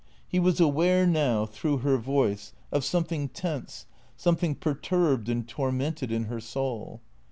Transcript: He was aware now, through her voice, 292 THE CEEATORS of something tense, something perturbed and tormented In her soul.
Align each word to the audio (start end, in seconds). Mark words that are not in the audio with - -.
He 0.27 0.39
was 0.39 0.59
aware 0.59 1.05
now, 1.05 1.45
through 1.45 1.77
her 1.83 1.95
voice, 1.99 2.53
292 2.71 2.71
THE 2.71 2.73
CEEATORS 2.73 2.77
of 2.77 2.83
something 2.85 3.29
tense, 3.29 3.85
something 4.17 4.55
perturbed 4.55 5.29
and 5.29 5.47
tormented 5.47 6.11
In 6.11 6.23
her 6.23 6.39
soul. 6.39 7.01